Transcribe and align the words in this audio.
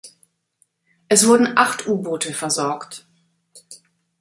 Es 1.09 1.27
wurden 1.27 1.59
acht 1.59 1.85
U-Boote 1.85 2.33
versorgt. 2.33 3.05